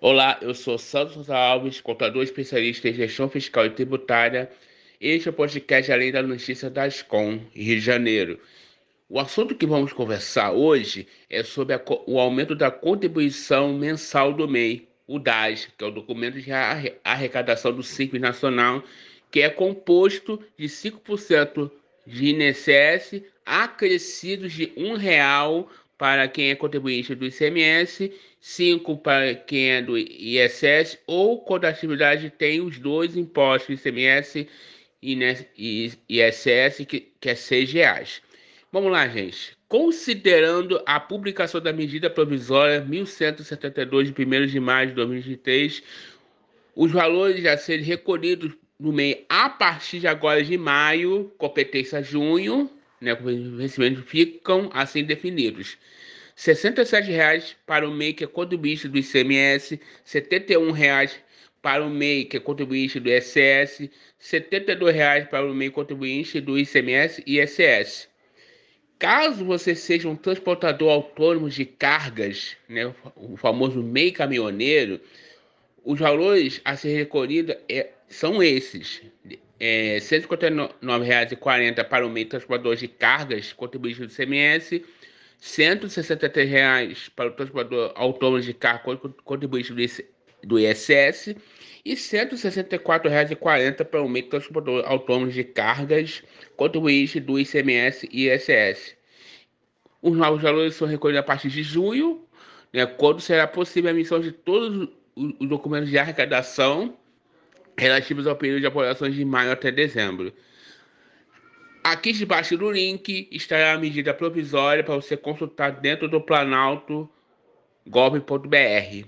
Olá, 0.00 0.38
eu 0.40 0.54
sou 0.54 0.78
Santos 0.78 1.28
Alves, 1.28 1.80
contador 1.80 2.22
especialista 2.22 2.88
em 2.88 2.94
gestão 2.94 3.28
fiscal 3.28 3.66
e 3.66 3.70
tributária. 3.70 4.48
Este 5.00 5.26
é 5.26 5.30
o 5.32 5.34
podcast 5.34 5.90
Além 5.90 6.12
da 6.12 6.22
Notícia 6.22 6.70
das 6.70 7.02
Com, 7.02 7.40
Rio 7.52 7.74
de 7.74 7.80
Janeiro. 7.80 8.38
O 9.08 9.18
assunto 9.18 9.56
que 9.56 9.66
vamos 9.66 9.92
conversar 9.92 10.52
hoje 10.52 11.08
é 11.28 11.42
sobre 11.42 11.74
a, 11.74 11.82
o 12.06 12.20
aumento 12.20 12.54
da 12.54 12.70
contribuição 12.70 13.72
mensal 13.72 14.32
do 14.32 14.46
MEI, 14.46 14.86
o 15.04 15.18
DAS, 15.18 15.68
que 15.76 15.82
é 15.82 15.88
o 15.88 15.90
documento 15.90 16.40
de 16.40 16.52
arrecadação 17.02 17.72
do 17.72 17.82
Simples 17.82 18.22
Nacional, 18.22 18.84
que 19.32 19.40
é 19.40 19.50
composto 19.50 20.40
de 20.56 20.66
5% 20.66 21.72
de 22.06 22.30
INSS 22.30 23.24
acrescidos 23.44 24.52
de 24.52 24.66
R$ 24.76 24.96
real 24.96 25.68
para 25.98 26.28
quem 26.28 26.50
é 26.50 26.54
contribuinte 26.54 27.12
do 27.14 27.26
ICMS, 27.26 28.12
5 28.40 28.96
para 28.98 29.34
quem 29.34 29.72
é 29.72 29.82
do 29.82 29.98
ISS, 29.98 30.96
ou 31.06 31.40
quando 31.40 31.64
a 31.64 31.70
atividade 31.70 32.30
tem 32.30 32.60
os 32.60 32.78
dois 32.78 33.16
impostos, 33.16 33.80
ICMS 33.80 34.48
e 35.02 35.92
ISS, 36.08 36.86
que, 36.86 37.12
é 37.22 37.34
6 37.34 37.72
reais. 37.72 38.22
Vamos 38.72 38.92
lá, 38.92 39.08
gente. 39.08 39.56
Considerando 39.68 40.80
a 40.86 41.00
publicação 41.00 41.60
da 41.60 41.72
medida 41.72 42.08
provisória 42.08 42.80
1172 42.80 44.12
de 44.12 44.24
1 44.24 44.46
de 44.46 44.60
maio 44.60 44.88
de 44.88 44.94
2023, 44.94 45.82
os 46.76 46.92
valores 46.92 47.44
a 47.44 47.56
serem 47.56 47.84
recolhidos 47.84 48.52
no 48.78 48.92
MEI 48.92 49.26
a 49.28 49.50
partir 49.50 49.98
de 49.98 50.06
agora 50.06 50.42
de 50.44 50.56
maio, 50.56 51.32
competência 51.36 52.02
junho, 52.02 52.70
né, 53.00 53.14
vencimentos 53.14 54.04
ficam 54.04 54.70
assim 54.72 55.04
definidos. 55.04 55.78
R$ 56.36 56.54
67,00 56.54 57.56
para 57.66 57.88
o 57.88 57.92
MEI 57.92 58.12
que 58.12 58.24
é 58.24 58.26
contribuinte 58.26 58.88
do 58.88 58.96
ICMS, 58.96 59.74
R$ 59.74 60.20
71,00 60.20 61.12
para 61.60 61.84
o 61.84 61.90
MEI 61.90 62.24
que 62.24 62.36
é 62.36 62.40
contribuinte 62.40 63.00
do 63.00 63.10
ISS, 63.10 63.80
R$ 63.80 63.90
72,00 64.20 65.28
para 65.28 65.50
o 65.50 65.54
MEI 65.54 65.70
contribuinte 65.70 66.40
do 66.40 66.58
ICMS 66.58 67.22
e 67.26 67.40
ISS. 67.40 68.08
Caso 68.98 69.44
você 69.44 69.74
seja 69.74 70.08
um 70.08 70.16
transportador 70.16 70.90
autônomo 70.90 71.48
de 71.48 71.64
cargas, 71.64 72.56
né, 72.68 72.92
o 73.14 73.36
famoso 73.36 73.82
MEI 73.82 74.10
caminhoneiro, 74.10 75.00
os 75.84 75.98
valores 75.98 76.60
a 76.64 76.76
ser 76.76 76.96
recolhidos 76.96 77.56
é, 77.68 77.90
são 78.08 78.42
esses: 78.42 79.02
é, 79.60 79.94
R$ 79.94 80.00
159,40 80.00 81.84
para 81.84 82.06
o 82.06 82.10
meio 82.10 82.28
transportador 82.28 82.76
de 82.76 82.88
cargas 82.88 83.52
contribuinte 83.52 84.00
do 84.00 84.08
CMS, 84.08 84.70
R$ 84.72 84.84
163,00 85.40 87.10
para 87.14 87.28
o 87.28 87.32
transportador 87.32 87.92
autônomo 87.94 88.40
de 88.40 88.54
carga 88.54 88.96
contribuinte 89.24 89.72
do 90.42 90.58
ISS 90.58 91.34
e 91.84 91.90
R$ 91.90 91.96
164,40 91.96 93.84
para 93.84 94.02
o 94.02 94.08
meio 94.08 94.28
transportador 94.28 94.84
autônomo 94.86 95.30
de 95.30 95.44
cargas 95.44 96.22
contribuinte 96.56 97.18
do 97.18 97.38
ICMS 97.38 98.08
e 98.12 98.28
ISS. 98.28 98.96
Os 100.00 100.16
novos 100.16 100.42
valores 100.42 100.76
são 100.76 100.86
recolhidos 100.86 101.20
a 101.20 101.24
partir 101.24 101.48
de 101.48 101.62
junho, 101.62 102.24
né, 102.72 102.86
quando 102.86 103.20
será 103.20 103.48
possível 103.48 103.90
a 103.90 103.94
emissão 103.94 104.20
de 104.20 104.30
todos 104.30 104.88
os 105.16 105.48
documentos 105.48 105.90
de 105.90 105.98
arrecadação 105.98 106.96
relativos 107.78 108.26
ao 108.26 108.36
período 108.36 108.60
de 108.60 108.66
apurações 108.66 109.14
de 109.14 109.24
maio 109.24 109.52
até 109.52 109.70
dezembro. 109.70 110.32
Aqui 111.82 112.12
debaixo 112.12 112.56
do 112.56 112.70
link 112.70 113.28
estará 113.30 113.72
a 113.72 113.78
medida 113.78 114.12
provisória 114.12 114.84
para 114.84 114.96
você 114.96 115.16
consultar 115.16 115.70
dentro 115.70 116.08
do 116.08 116.20
Planalto 116.20 117.08
gov.br. 117.86 119.06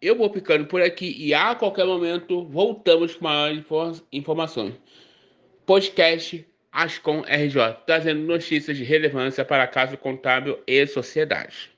Eu 0.00 0.16
vou 0.16 0.32
ficando 0.32 0.66
por 0.66 0.82
aqui 0.82 1.14
e 1.16 1.32
a 1.32 1.54
qualquer 1.54 1.86
momento 1.86 2.44
voltamos 2.46 3.14
com 3.14 3.24
maiores 3.24 4.02
informações. 4.12 4.74
Podcast 5.64 6.44
Ascom 6.72 7.20
RJ, 7.20 7.84
trazendo 7.86 8.20
notícias 8.22 8.76
de 8.76 8.82
relevância 8.82 9.44
para 9.44 9.66
caso 9.66 9.96
contábil 9.96 10.58
e 10.66 10.86
sociedade. 10.86 11.73